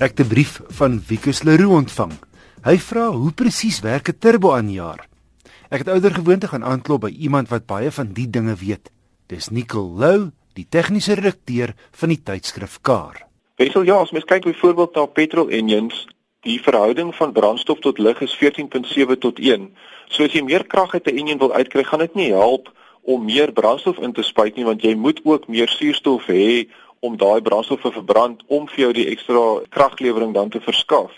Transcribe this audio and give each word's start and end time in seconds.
Ek 0.00 0.16
het 0.16 0.20
'n 0.26 0.32
brief 0.32 0.60
van 0.68 1.02
Wikus 1.08 1.42
Leroux 1.42 1.76
ontvang. 1.76 2.12
Hy 2.64 2.78
vra 2.78 3.10
hoe 3.10 3.32
presies 3.32 3.80
werk 3.80 4.08
'n 4.08 4.18
turbo 4.18 4.52
aanjaer. 4.52 5.08
Ek 5.68 5.78
het 5.78 5.88
ouer 5.88 6.14
gewoonte 6.14 6.48
gaan 6.48 6.64
aanklop 6.64 7.00
by 7.00 7.08
iemand 7.08 7.48
wat 7.48 7.66
baie 7.66 7.90
van 7.90 8.12
die 8.12 8.30
dinge 8.30 8.54
weet. 8.54 8.90
Dis 9.26 9.48
Nicole 9.48 9.98
Lou, 9.98 10.30
die 10.54 10.66
tegniese 10.68 11.12
redakteur 11.12 11.74
van 11.90 12.08
die 12.08 12.22
tydskrif 12.22 12.80
Car. 12.80 13.26
Wessel, 13.56 13.82
ja, 13.82 13.94
as 13.94 14.10
mens 14.10 14.24
kyk 14.24 14.44
byvoorbeeld 14.44 14.94
na 14.94 15.06
petrol 15.06 15.48
engines, 15.48 16.06
die 16.40 16.60
verhouding 16.62 17.14
van 17.14 17.32
brandstof 17.32 17.78
tot 17.78 17.98
lug 17.98 18.20
is 18.20 18.36
14.7 18.36 19.18
tot 19.18 19.38
1. 19.38 19.70
So 20.08 20.24
as 20.24 20.32
jy 20.32 20.42
meer 20.42 20.66
krag 20.66 20.94
uit 20.94 21.06
'n 21.06 21.16
engine 21.16 21.38
wil 21.38 21.52
uitkry, 21.52 21.84
gaan 21.84 21.98
dit 21.98 22.14
nie 22.14 22.32
help 22.32 22.72
om 23.02 23.24
meer 23.24 23.52
brandstof 23.52 23.98
in 23.98 24.12
te 24.12 24.22
spuit 24.22 24.56
nie 24.56 24.64
want 24.64 24.82
jy 24.82 24.94
moet 24.94 25.20
ook 25.24 25.48
meer 25.48 25.68
suurstof 25.68 26.26
hê 26.26 26.68
om 27.00 27.16
daai 27.16 27.40
brandstof 27.40 27.80
te 27.80 27.92
verbrand 27.92 28.42
om 28.46 28.68
vir 28.68 28.84
jou 28.84 28.92
die 28.92 29.08
ekstra 29.12 29.42
kraglewering 29.68 30.34
dan 30.36 30.50
te 30.52 30.60
verskaf. 30.60 31.12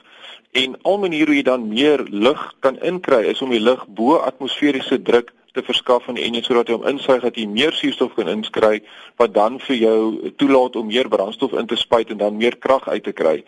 En 0.53 0.77
al 0.83 0.99
maniere 1.03 1.33
hoe 1.33 1.39
jy 1.41 1.47
dan 1.47 1.69
meer 1.69 2.05
lug 2.09 2.43
kan 2.61 2.79
inkry 2.81 3.25
is 3.33 3.43
om 3.43 3.51
die 3.51 3.63
lug 3.63 3.87
bo 3.89 4.21
atmosferiese 4.21 5.01
druk 5.03 5.33
te 5.53 5.63
verskaf 5.63 6.09
aan 6.09 6.17
die 6.19 6.25
enjin 6.25 6.45
sodat 6.45 6.69
hy 6.69 6.77
hom 6.79 6.89
insuig 6.89 7.23
dat 7.23 7.37
jy 7.37 7.47
meer 7.47 7.73
suurstof 7.77 8.15
kan 8.17 8.29
inskry 8.33 8.81
wat 9.21 9.35
dan 9.35 9.59
vir 9.61 9.77
jou 9.77 9.99
toelaat 10.41 10.77
om 10.77 10.87
meer 10.89 11.09
brandstof 11.13 11.53
in 11.53 11.67
te 11.67 11.77
spuit 11.77 12.11
en 12.11 12.21
dan 12.25 12.37
meer 12.41 12.57
krag 12.57 12.89
uit 12.89 13.05
te 13.05 13.13
kry. 13.13 13.43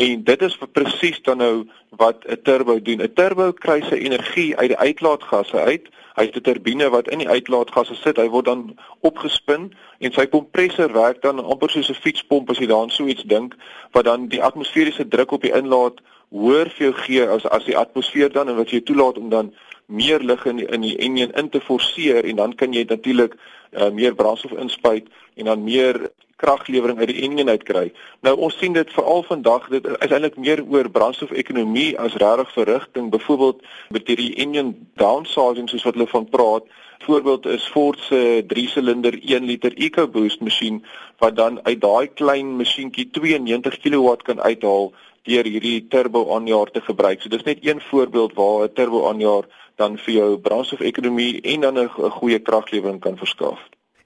En 0.00 0.22
dit 0.24 0.42
is 0.42 0.58
presies 0.72 1.18
dan 1.22 1.42
nou 1.42 1.54
wat 1.98 2.24
'n 2.26 2.42
turbo 2.42 2.82
doen. 2.82 3.02
'n 3.02 3.12
Turbo 3.14 3.52
kry 3.52 3.80
sy 3.82 3.94
energie 3.94 4.56
uit 4.56 4.68
die 4.68 4.78
uitlaatgasse 4.78 5.58
uit. 5.58 5.88
Hy 6.14 6.24
het 6.24 6.36
'n 6.36 6.40
turbine 6.40 6.88
wat 6.90 7.08
in 7.08 7.18
die 7.18 7.28
uitlaatgasse 7.28 7.94
sit. 7.94 8.16
Hy 8.16 8.28
word 8.28 8.44
dan 8.44 8.76
opgespin 9.00 9.72
en 9.98 10.12
sy 10.12 10.26
kompressor 10.26 10.92
werk 10.92 11.22
dan 11.22 11.44
amper 11.44 11.70
soos 11.70 11.90
'n 11.90 12.02
fietspomp 12.02 12.50
as 12.50 12.58
jy 12.58 12.66
daaraan 12.66 12.90
so 12.90 13.06
iets 13.06 13.22
dink 13.22 13.56
wat 13.92 14.04
dan 14.04 14.28
die 14.28 14.42
atmosferiese 14.42 15.08
druk 15.08 15.32
op 15.32 15.42
die 15.42 15.52
inlaat 15.52 16.00
hoër 16.30 16.70
vir 16.70 16.86
jou 16.86 16.94
gee 16.94 17.26
as 17.26 17.46
as 17.46 17.64
die 17.64 17.76
atmosfeer 17.76 18.32
dan 18.32 18.48
en 18.48 18.56
wat 18.56 18.70
jy 18.70 18.80
toelaat 18.80 19.18
om 19.18 19.28
dan 19.28 19.54
meer 19.90 20.22
lug 20.22 20.46
in 20.46 20.62
die, 20.62 20.66
in 20.66 20.86
die 20.86 20.96
enjin 21.02 21.34
in 21.38 21.50
te 21.50 21.60
forceer 21.60 22.24
en 22.24 22.36
dan 22.36 22.54
kan 22.54 22.72
jy 22.72 22.86
natuurlik 22.88 23.36
uh, 23.36 23.90
meer 23.90 24.14
brandstof 24.14 24.56
inspuit 24.58 25.10
en 25.34 25.50
dan 25.50 25.64
meer 25.64 26.00
kraglewering 26.40 26.98
uit 26.98 27.10
die 27.12 27.22
enjin 27.26 27.50
uitkry. 27.52 27.90
Nou 28.24 28.36
ons 28.46 28.56
sien 28.58 28.72
dit 28.72 28.92
veral 28.96 29.24
vandag 29.28 29.68
dit 29.72 29.86
is 29.90 29.98
eintlik 30.14 30.38
meer 30.40 30.62
oor 30.64 30.88
brandstofekonomie 30.90 31.90
as 32.00 32.16
regtig 32.22 32.54
verrigting. 32.56 33.10
Byvoorbeeld 33.12 33.60
met 33.96 34.08
hierdie 34.08 34.32
enjin 34.44 34.72
downsizing 35.02 35.68
soos 35.68 35.84
wat 35.88 35.98
hulle 35.98 36.08
van 36.14 36.28
praat. 36.32 36.70
Voorbeeld 37.04 37.46
is 37.48 37.66
Ford 37.72 38.00
se 38.08 38.44
3-silinder 38.48 39.16
1 39.20 39.46
liter 39.48 39.76
EcoBoost 39.76 40.40
masjien 40.44 40.82
wat 41.20 41.36
dan 41.36 41.60
uit 41.64 41.80
daai 41.80 42.08
klein 42.20 42.56
masjienkie 42.56 43.08
92 43.16 43.80
kW 43.84 44.16
kan 44.24 44.40
uithaal 44.40 44.92
deur 45.22 45.44
hierdie 45.44 45.86
turbo 45.88 46.34
aanjaer 46.34 46.70
te 46.70 46.80
gebruik. 46.80 47.20
So 47.20 47.28
dis 47.28 47.42
net 47.42 47.58
een 47.66 47.80
voorbeeld 47.90 48.34
waar 48.34 48.68
'n 48.68 48.72
turbo 48.74 49.08
aanjaer 49.08 49.44
dan 49.76 49.98
vir 49.98 50.14
jou 50.14 50.38
brandstofekonomie 50.38 51.40
en 51.40 51.60
dan 51.60 51.78
'n 51.78 51.88
goeie 51.88 52.38
kraglewering 52.38 53.00
kan 53.00 53.16
verskaf. 53.16 53.58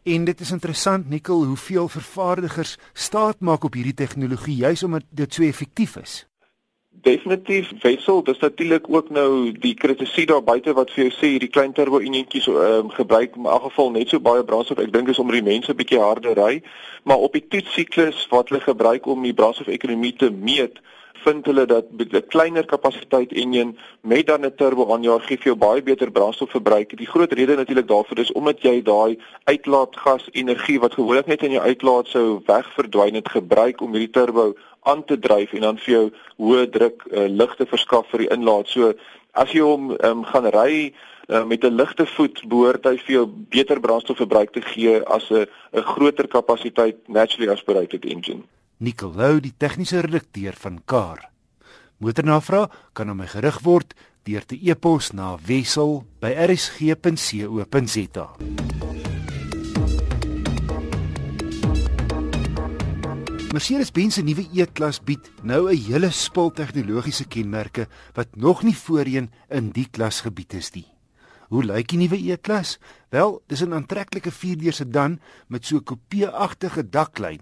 En 0.04 0.24
dit 0.24 0.40
is 0.40 0.50
interessant 0.50 1.08
Nikkel 1.08 1.44
hoeveel 1.44 1.88
vervaardigers 1.88 2.76
staat 2.92 3.40
maak 3.40 3.64
op 3.64 3.72
hierdie 3.72 3.94
tegnologie 3.94 4.56
juis 4.56 4.82
omdat 4.82 5.02
dit 5.10 5.34
so 5.34 5.42
effektief 5.42 5.96
is. 5.96 6.26
Definitief 6.90 7.70
wissel, 7.82 8.22
dis 8.22 8.38
natuurlik 8.38 8.84
ook 8.88 9.08
nou 9.10 9.52
die 9.52 9.74
kritisie 9.74 10.26
daar 10.26 10.42
buite 10.42 10.72
wat 10.72 10.92
vir 10.92 11.04
jou 11.04 11.14
sê 11.16 11.30
hierdie 11.32 11.48
klein 11.48 11.72
turbo 11.72 11.98
enjintjies 12.04 12.46
ehm 12.52 12.84
um, 12.84 12.90
gebruik 12.90 13.36
in 13.36 13.48
elk 13.48 13.64
geval 13.70 13.90
net 13.90 14.12
so 14.12 14.20
baie 14.20 14.44
brandstof. 14.44 14.78
Ek 14.84 14.92
dink 14.92 15.08
is 15.08 15.18
om 15.18 15.32
die 15.32 15.42
mense 15.42 15.74
bietjie 15.74 16.00
harder 16.00 16.36
ry, 16.36 16.62
maar 17.02 17.24
op 17.24 17.32
die 17.32 17.46
toetsiklus 17.48 18.26
wat 18.30 18.52
hulle 18.52 18.60
gebruik 18.60 19.06
om 19.06 19.24
die 19.24 19.34
brandstofekonomie 19.34 20.14
te 20.20 20.30
meet, 20.30 20.80
vind 21.24 21.46
hulle 21.46 21.66
dat 21.66 21.84
'n 21.90 22.26
kleiner 22.28 22.66
kapasiteit 22.66 23.32
enjin 23.32 23.78
met 24.00 24.26
dan 24.26 24.44
'n 24.44 24.54
turbo 24.56 24.92
aanjaer 24.92 25.20
gee 25.20 25.36
vir 25.36 25.50
jou 25.52 25.56
baie 25.56 25.82
beter 25.82 26.10
brandstofverbruik. 26.10 26.96
Die 26.96 27.06
groot 27.06 27.32
rede 27.32 27.56
natuurlik 27.56 27.88
daarvoor 27.88 28.18
is 28.18 28.32
omdat 28.32 28.62
jy 28.62 28.82
daai 28.82 29.18
uitlaatgas 29.44 30.28
energie 30.32 30.80
wat 30.80 30.94
gewoonlik 30.94 31.26
net 31.26 31.42
in 31.42 31.50
jou 31.50 31.62
uitlaat 31.62 32.06
sou 32.06 32.42
wegverdwyn 32.46 33.14
het 33.14 33.28
gebruik 33.28 33.80
om 33.80 33.92
hierdie 33.92 34.10
turbo 34.10 34.54
aan 34.82 35.04
te 35.04 35.18
dryf 35.18 35.52
en 35.52 35.60
dan 35.60 35.78
vir 35.78 35.94
jou 35.94 36.10
hoë 36.36 36.70
druk 36.70 37.04
uh, 37.10 37.28
lug 37.28 37.56
te 37.56 37.66
verskaf 37.66 38.06
vir 38.10 38.18
die 38.18 38.32
inlaat. 38.36 38.68
So 38.68 38.92
as 39.32 39.52
jy 39.52 39.60
hom 39.60 39.90
um, 39.90 40.24
gaan 40.24 40.46
ry 40.46 40.92
uh, 41.28 41.44
met 41.44 41.64
'n 41.64 41.74
ligte 41.74 42.06
voet 42.06 42.42
behoort 42.48 42.84
hy 42.84 42.96
vir 42.96 43.14
jou 43.14 43.26
beter 43.48 43.80
brandstofverbruik 43.80 44.50
te 44.52 44.60
gee 44.60 45.00
as 45.04 45.30
'n 45.30 45.46
'n 45.72 45.82
groter 45.82 46.28
kapasiteit 46.28 47.08
naturally 47.08 47.50
aspirated 47.52 48.04
engine. 48.04 48.42
Nicolou, 48.78 49.40
die 49.40 49.54
tegniese 49.56 50.00
redakteur 50.02 50.54
van 50.58 50.82
Car. 50.84 51.30
Motornavraag 52.02 52.68
kan 52.92 53.08
aan 53.08 53.16
my 53.22 53.26
gerig 53.30 53.60
word 53.62 53.94
deur 54.26 54.46
te 54.46 54.58
e-pos 54.58 55.12
na 55.14 55.38
wissel@rsg.co.za. 55.38 58.28
Mercedes-Benz 63.54 64.14
se 64.14 64.22
nuwe 64.26 64.48
E-klas 64.50 64.98
bied 64.98 65.30
nou 65.42 65.70
'n 65.70 65.78
hele 65.78 66.10
spul 66.10 66.50
tegnologiese 66.50 67.24
kenmerke 67.24 67.86
wat 68.14 68.36
nog 68.36 68.62
nie 68.62 68.76
voorheen 68.76 69.30
in 69.48 69.70
die 69.70 69.88
klas 69.90 70.20
gebied 70.20 70.54
is 70.54 70.70
nie. 70.74 70.86
Hoe 71.48 71.64
lyk 71.64 71.88
die 71.88 71.98
nuwe 71.98 72.32
E-klas? 72.32 72.78
Wel, 73.10 73.42
dis 73.46 73.62
'n 73.62 73.72
aantreklike 73.72 74.30
4-deur 74.30 74.72
sedan 74.72 75.20
met 75.46 75.66
so 75.66 75.76
'n 75.76 75.84
coupe-agtige 75.84 76.90
daklyn 76.90 77.40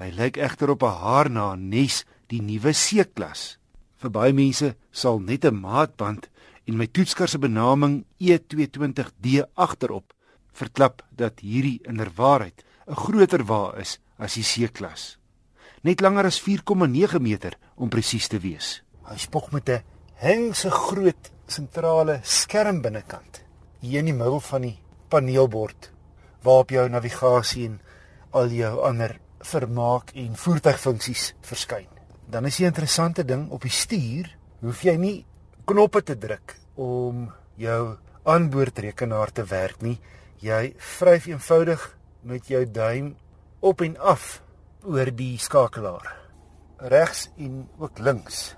Hy 0.00 0.08
lyk 0.16 0.38
egter 0.40 0.70
op 0.72 0.82
'n 0.82 0.96
haar 1.04 1.28
na 1.30 1.52
'n 1.52 1.68
nes 1.68 2.04
die 2.28 2.40
nuwe 2.40 2.72
C-klas. 2.72 3.58
Vir 4.00 4.10
baie 4.10 4.32
mense 4.32 4.76
sal 4.90 5.20
net 5.20 5.44
'n 5.44 5.60
maatband 5.60 6.28
en 6.64 6.76
my 6.76 6.86
toetskar 6.86 7.28
se 7.28 7.38
benaming 7.38 8.04
E220D 8.18 9.44
agterop 9.54 10.14
verklap 10.52 11.02
dat 11.10 11.40
hierdie 11.40 11.80
inderwaarheid 11.84 12.64
'n 12.88 12.94
groter 12.94 13.44
wa 13.44 13.74
is 13.76 13.98
as 14.18 14.34
die 14.34 14.42
C-klas. 14.42 15.18
Net 15.82 16.00
langer 16.00 16.24
as 16.24 16.40
4,9 16.40 17.22
meter 17.22 17.58
om 17.76 17.88
presies 17.88 18.28
te 18.28 18.38
wees. 18.38 18.82
Hy 19.04 19.16
spog 19.16 19.52
met 19.52 19.68
'n 19.68 19.82
hengse 20.14 20.70
groot 20.70 21.30
sentrale 21.46 22.20
skerm 22.22 22.80
binnekant 22.80 23.42
hier 23.80 23.98
in 23.98 24.04
die 24.04 24.14
middel 24.14 24.40
van 24.40 24.62
die 24.62 24.78
paneelbord 25.08 25.90
waarop 26.42 26.70
jou 26.70 26.88
navigasie 26.88 27.66
en 27.66 27.80
al 28.30 28.48
jou 28.48 28.80
ander 28.86 29.18
vermaak 29.40 30.12
en 30.14 30.36
voertuigfunksies 30.36 31.34
verskyn. 31.40 31.88
Dan 32.30 32.46
is 32.46 32.60
'n 32.60 32.64
interessante 32.64 33.24
ding 33.24 33.50
op 33.50 33.62
die 33.62 33.70
stuur, 33.70 34.36
hoef 34.60 34.82
jy 34.82 34.96
nie 34.96 35.26
knoppe 35.64 36.02
te 36.02 36.18
druk 36.18 36.56
om 36.74 37.32
jou 37.56 37.96
aanboordrekenaar 38.22 39.32
te 39.32 39.44
werk 39.44 39.82
nie. 39.82 39.98
Jy 40.38 40.74
vryf 40.76 41.26
eenvoudig 41.26 41.96
met 42.22 42.46
jou 42.46 42.64
duim 42.70 43.16
op 43.60 43.80
en 43.80 43.96
af 43.98 44.42
oor 44.82 45.10
die 45.16 45.38
skakelaar. 45.38 46.16
Regs 46.76 47.28
en 47.36 47.68
ook 47.78 47.98
links. 47.98 48.54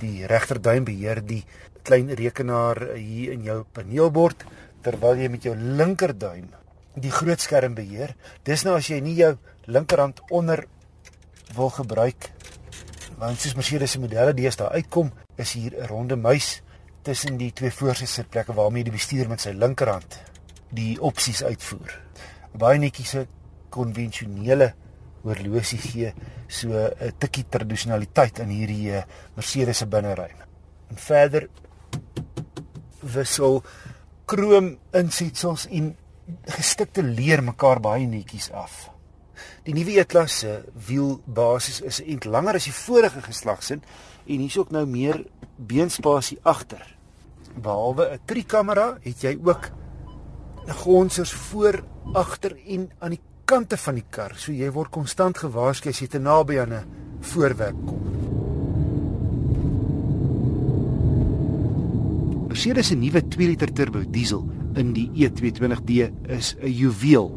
Die 0.00 0.26
regterduim 0.26 0.84
beheer 0.84 1.22
die 1.24 1.44
klein 1.82 2.10
rekenaar 2.14 2.80
hier 2.94 3.32
in 3.32 3.42
jou 3.42 3.64
paneelbord 3.72 4.44
terwyl 4.82 5.16
jy 5.16 5.28
met 5.28 5.42
jou 5.42 5.54
linkerduim 5.56 6.50
die 6.96 7.12
groot 7.12 7.40
skerm 7.40 7.74
beheer. 7.76 8.14
Dis 8.44 8.64
nou 8.64 8.76
as 8.76 8.88
jy 8.88 9.00
nie 9.00 9.16
jou 9.18 9.36
linkerhand 9.66 10.22
onder 10.30 10.66
wil 11.54 11.70
gebruik 11.70 12.32
want 13.16 13.40
soos 13.40 13.56
Mercedes 13.56 13.94
se 13.94 14.00
modelle 14.00 14.34
deesdae 14.36 14.68
uitkom, 14.76 15.10
is 15.40 15.52
hier 15.56 15.72
'n 15.72 15.88
ronde 15.88 16.16
muis 16.16 16.62
tussen 17.02 17.36
die 17.38 17.52
twee 17.52 17.70
voorste 17.70 18.06
sitplekke 18.06 18.52
waarmee 18.52 18.84
die 18.84 18.92
bestuurder 18.92 19.28
met 19.28 19.40
sy 19.40 19.50
linkerhand 19.50 20.20
die 20.70 21.00
opsies 21.00 21.42
uitvoer. 21.42 22.00
Baie 22.52 22.78
netjiese 22.78 23.26
konvensionele 23.70 24.74
horlosie 25.22 25.78
gee 25.78 26.12
so 26.48 26.68
'n 26.70 27.12
tikkie 27.18 27.46
tradisionaliteit 27.48 28.38
in 28.38 28.48
hierdie 28.48 28.92
eh, 28.92 29.04
Mercedes 29.34 29.78
se 29.78 29.86
binneruim. 29.86 30.38
En 30.90 30.96
verder 30.96 31.48
wissel 33.00 33.62
krom 34.24 34.78
insetsels 34.92 35.66
en 35.70 35.96
gestikte 36.58 37.02
leer 37.02 37.42
mekaar 37.42 37.80
baie 37.80 38.06
netjies 38.06 38.50
af. 38.50 38.90
Die 39.66 39.74
nuwe 39.74 39.98
E-klas 40.00 40.38
se 40.40 40.64
wielbasis 40.88 41.80
is 41.80 42.00
int 42.00 42.24
langer 42.24 42.58
as 42.58 42.68
die 42.68 42.74
vorige 42.74 43.22
geslagsin 43.22 43.82
en 44.26 44.42
hier's 44.42 44.58
ook 44.58 44.72
nou 44.74 44.86
meer 44.86 45.24
beenspasie 45.56 46.38
agter. 46.42 46.82
Behalwe 47.56 48.12
'n 48.12 48.20
trikamera 48.26 48.98
het 49.02 49.22
jy 49.22 49.38
ook 49.44 49.70
gonsers 50.82 51.32
voor, 51.32 51.84
agter 52.12 52.56
en 52.66 52.90
aan 52.98 53.10
die 53.10 53.22
kante 53.44 53.76
van 53.76 53.94
die 53.94 54.06
kar, 54.10 54.34
so 54.36 54.52
jy 54.52 54.70
word 54.70 54.90
konstant 54.90 55.38
gewaarsku 55.38 55.88
as 55.88 56.00
jy 56.00 56.08
te 56.08 56.18
naby 56.18 56.58
aan 56.58 56.72
'n 56.72 56.86
voorwerp 57.20 57.86
kom. 57.86 58.25
Mercedes 62.56 62.86
se 62.88 62.96
nuwe 62.96 63.20
2 63.20 63.46
liter 63.50 63.68
turbo 63.68 64.00
diesel 64.08 64.46
in 64.80 64.94
die 64.96 65.10
E220d 65.12 66.06
is 66.32 66.54
'n 66.56 66.72
juweel. 66.72 67.28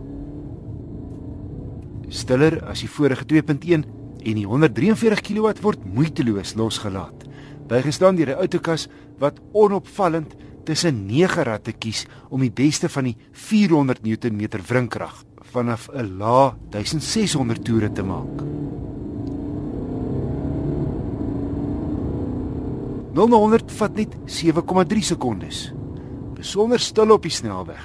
Stiller 2.08 2.64
as 2.64 2.80
die 2.80 2.88
vorige 2.88 3.26
2.1 3.26 3.84
en 4.24 4.36
die 4.40 4.46
143 4.48 5.20
kW 5.20 5.52
word 5.62 5.84
moeiteloos 5.84 6.56
losgelaat. 6.56 7.28
Bygestaan 7.68 8.16
deur 8.16 8.30
'n 8.30 8.40
outokas 8.40 8.88
wat 9.20 9.42
onopvallend 9.52 10.36
tussen 10.64 11.06
9 11.06 11.44
ratte 11.44 11.74
kies 11.74 12.06
om 12.30 12.40
die 12.40 12.52
beste 12.52 12.88
van 12.88 13.04
die 13.04 13.18
400 13.32 14.00
Nm 14.04 14.48
wrinkrag 14.70 15.26
vanaf 15.52 15.90
'n 15.92 16.18
lae 16.18 16.54
1600 16.70 17.66
toere 17.66 17.92
te 17.92 18.04
maak. 18.04 18.44
0-100 23.20 23.74
vat 23.76 23.98
net 24.00 24.14
7,3 24.32 25.02
sekondes. 25.04 25.58
Besonder 26.38 26.80
stil 26.80 27.12
op 27.12 27.26
die 27.28 27.34
snelweg. 27.34 27.82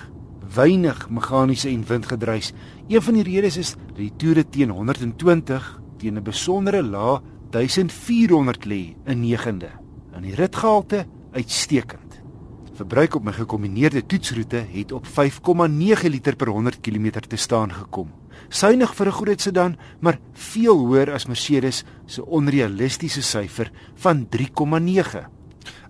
Weinig 0.55 1.01
meganiese 1.11 1.73
en 1.73 1.83
windgedruis. 1.89 2.53
Een 2.87 3.03
van 3.03 3.19
die 3.19 3.25
redes 3.27 3.57
is 3.59 3.73
dat 3.75 3.99
die 3.99 4.13
toere 4.15 4.45
teen 4.47 4.71
120 4.71 5.67
teen 5.99 6.19
'n 6.19 6.23
besondere 6.23 6.83
lae 6.83 7.19
1400 7.51 8.65
lê 8.65 8.95
in 9.07 9.21
negende. 9.21 9.71
In 10.17 10.23
die 10.23 10.35
ritgehalte 10.35 11.07
uitstekend. 11.33 12.04
Verbruik 12.75 13.15
op 13.15 13.23
my 13.23 13.31
gekombineerde 13.31 14.01
toetsroete 14.03 14.65
het 14.67 14.93
op 14.93 15.07
5,9 15.07 16.09
liter 16.11 16.35
per 16.37 16.49
100 16.51 16.81
km 16.83 17.21
te 17.29 17.37
staan 17.37 17.71
gekom. 17.73 18.09
Suinig 18.49 18.95
vir 18.95 19.07
'n 19.07 19.13
groot 19.13 19.41
sedan, 19.41 19.77
maar 20.01 20.19
veel 20.33 20.77
hoër 20.79 21.13
as 21.13 21.27
Mercedes 21.27 21.85
se 22.07 22.27
onrealistiese 22.27 23.23
syfer 23.23 23.71
van 23.95 24.27
3,9. 24.29 25.31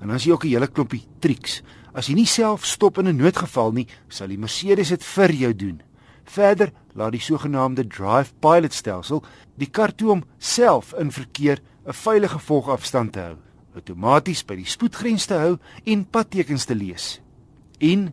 En 0.00 0.06
dan 0.06 0.14
is 0.14 0.24
hier 0.24 0.34
ook 0.34 0.44
'n 0.44 0.48
hele 0.48 0.66
klompie 0.66 1.06
triks. 1.18 1.62
As 1.94 2.06
jy 2.06 2.14
nie 2.14 2.26
self 2.26 2.64
stop 2.66 2.98
in 2.98 3.08
'n 3.08 3.16
noodgeval 3.16 3.72
nie, 3.72 3.88
sal 4.08 4.28
die 4.28 4.38
Mercedes 4.38 4.88
dit 4.88 5.04
vir 5.04 5.32
jou 5.32 5.54
doen. 5.54 5.82
Verder 6.24 6.72
laat 6.92 7.12
die 7.12 7.20
sogenaamde 7.20 7.86
Drive 7.86 8.32
Pilot 8.40 8.72
stelsel 8.72 9.24
die 9.56 9.70
kar 9.70 9.94
toe 9.94 10.10
om 10.10 10.24
self 10.38 10.92
in 10.98 11.10
verkeer 11.10 11.58
'n 11.86 11.92
veilige 11.92 12.38
volgafstand 12.38 13.12
te 13.12 13.20
hou 13.20 13.43
outomaties 13.74 14.44
by 14.46 14.56
die 14.56 14.68
spoedgrens 14.68 15.26
te 15.26 15.38
hou 15.38 15.56
en 15.84 16.04
padtekens 16.04 16.66
te 16.68 16.74
lees. 16.74 17.18
En 17.80 18.12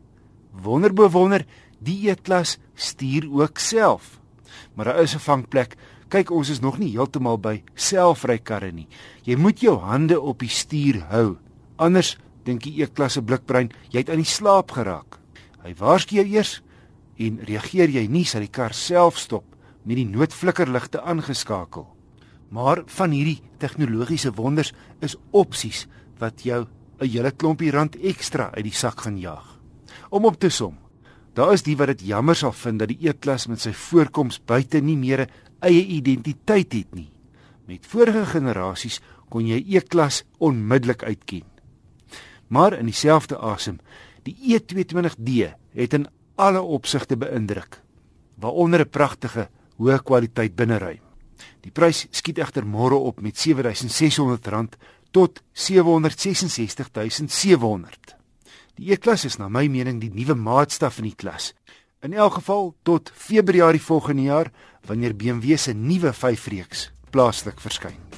wonder, 0.52 1.46
die 1.80 2.10
E-klas 2.10 2.58
stuur 2.76 3.30
ook 3.32 3.60
self. 3.60 4.20
Maar 4.76 4.86
daar 4.86 5.04
is 5.04 5.16
'n 5.16 5.20
vangplek. 5.20 5.76
Kyk, 6.08 6.32
ons 6.32 6.50
is 6.50 6.60
nog 6.60 6.78
nie 6.78 6.92
heeltemal 6.92 7.38
by 7.38 7.64
selfrykarre 7.76 8.72
nie. 8.72 8.88
Jy 9.24 9.36
moet 9.36 9.60
jou 9.60 9.80
hande 9.80 10.20
op 10.20 10.40
die 10.40 10.50
stuur 10.50 11.00
hou. 11.10 11.38
Anders 11.76 12.18
dink 12.44 12.64
die 12.64 12.82
E-klas 12.84 13.14
se 13.14 13.22
blikbrein 13.22 13.72
jy 13.90 14.00
het 14.00 14.10
aan 14.10 14.24
die 14.24 14.26
slaap 14.26 14.72
geraak. 14.72 15.20
Hy 15.64 15.74
waarsku 15.78 16.16
jou 16.16 16.26
eers 16.26 16.62
en 17.18 17.40
reageer 17.46 17.90
jy 17.90 18.08
nie, 18.08 18.26
sal 18.26 18.42
die 18.42 18.50
kar 18.50 18.74
self 18.74 19.18
stop 19.18 19.44
met 19.86 19.96
die 19.96 20.06
noodflikkerligte 20.06 21.02
aangeskakel. 21.02 21.88
Maar 22.52 22.84
van 22.86 23.14
hierdie 23.16 23.40
tegnologiese 23.64 24.34
wonders 24.36 24.74
is 25.00 25.16
opsies 25.32 25.86
wat 26.20 26.44
jou 26.44 26.68
'n 27.00 27.08
hele 27.08 27.32
klompie 27.32 27.72
rand 27.72 27.96
ekstra 27.96 28.52
uit 28.54 28.64
die 28.64 28.76
sak 28.76 29.02
gaan 29.02 29.18
jaag. 29.18 29.60
Om 30.10 30.26
op 30.26 30.40
te 30.40 30.50
som. 30.50 30.78
Daar 31.34 31.54
is 31.54 31.64
die 31.64 31.78
wat 31.78 31.88
dit 31.88 32.02
jammer 32.02 32.36
sal 32.36 32.52
vind 32.52 32.80
dat 32.80 32.88
die 32.88 33.08
E-klas 33.08 33.48
met 33.48 33.60
sy 33.60 33.72
voorkoms 33.72 34.42
buite 34.46 34.82
nie 34.82 34.98
meer 34.98 35.20
'n 35.22 35.30
eie 35.60 35.86
identiteit 35.86 36.74
het 36.74 36.96
nie. 36.96 37.12
Met 37.68 37.86
vorige 37.86 38.26
generasies 38.26 39.02
kon 39.30 39.48
jy 39.48 39.64
E-klas 39.68 40.24
onmiddellik 40.38 41.04
uitken. 41.04 41.44
Maar 42.48 42.74
in 42.74 42.86
dieselfde 42.86 43.38
asem, 43.38 43.80
die 44.24 44.36
E22D 44.36 45.56
het 45.74 45.94
in 45.94 46.08
alle 46.36 46.62
opsigte 46.62 47.18
beïndruk, 47.18 47.82
waaronder 48.36 48.82
'n 48.82 48.90
pragtige 48.90 49.50
hoë 49.78 50.04
kwaliteit 50.04 50.56
binneruim. 50.56 51.11
Die 51.62 51.72
prys 51.72 52.08
skiet 52.12 52.38
egter 52.42 52.66
môre 52.66 52.96
op 52.96 53.22
met 53.22 53.38
R7600 53.38 54.76
tot 55.12 55.42
R766700. 55.54 58.16
Die 58.80 58.92
E-klas 58.94 59.26
is 59.26 59.38
na 59.38 59.50
my 59.50 59.68
mening 59.68 60.02
die 60.02 60.14
nuwe 60.14 60.36
maatstaf 60.36 60.98
in 61.00 61.04
die 61.12 61.16
klas. 61.16 61.54
In 62.02 62.14
elk 62.14 62.34
geval 62.40 62.76
tot 62.84 63.12
Februarie 63.14 63.82
volgende 63.82 64.24
jaar 64.24 64.52
wanneer 64.88 65.16
BMW 65.16 65.58
se 65.58 65.74
nuwe 65.74 66.14
5-reeks 66.14 66.92
plaaslik 67.12 67.62
verskyn. 67.62 68.11